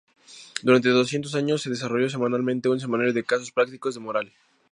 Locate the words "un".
2.69-2.79